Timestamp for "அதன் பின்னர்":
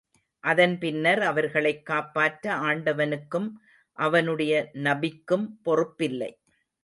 0.39-1.21